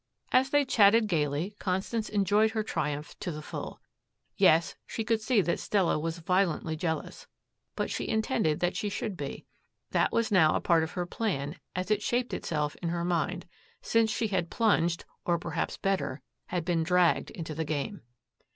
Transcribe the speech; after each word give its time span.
As 0.31 0.49
they 0.49 0.65
chatted 0.65 1.05
gaily, 1.05 1.55
Constance 1.59 2.09
enjoyed 2.09 2.49
her 2.53 2.63
triumph 2.63 3.13
to 3.19 3.31
the 3.31 3.43
full. 3.43 3.79
Yes, 4.35 4.73
she 4.87 5.03
could 5.03 5.21
see 5.21 5.41
that 5.41 5.59
Stella 5.59 5.99
was 5.99 6.17
violently 6.17 6.75
jealous. 6.75 7.27
But 7.75 7.91
she 7.91 8.07
intended 8.09 8.61
that 8.61 8.75
she 8.75 8.89
should 8.89 9.15
be. 9.15 9.45
That 9.91 10.11
was 10.11 10.31
now 10.31 10.55
a 10.55 10.59
part 10.59 10.81
of 10.81 10.93
her 10.93 11.05
plan 11.05 11.59
as 11.75 11.91
it 11.91 12.01
shaped 12.01 12.33
itself 12.33 12.75
in 12.77 12.89
her 12.89 13.05
mind, 13.05 13.45
since 13.83 14.09
she 14.09 14.29
had 14.29 14.49
plunged 14.49 15.05
or, 15.23 15.37
perhaps 15.37 15.77
better, 15.77 16.23
had 16.47 16.65
been 16.65 16.81
dragged 16.81 17.29
into 17.29 17.53
the 17.53 17.63
game. 17.63 18.01